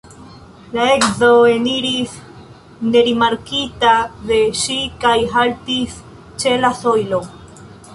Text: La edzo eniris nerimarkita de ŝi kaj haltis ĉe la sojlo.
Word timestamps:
La 0.77 0.85
edzo 0.93 1.29
eniris 1.49 2.15
nerimarkita 2.95 3.95
de 4.33 4.43
ŝi 4.65 4.83
kaj 5.07 5.17
haltis 5.37 6.05
ĉe 6.43 6.61
la 6.67 6.79
sojlo. 6.85 7.27